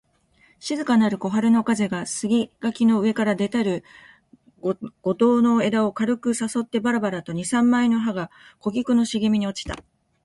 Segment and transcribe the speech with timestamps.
[0.57, 3.83] 静かなる小春の風が、杉垣の上から出たる
[4.59, 9.83] 梧桐の枝を軽く誘ってばらばらと二三枚の葉が枯菊の茂みに落ちた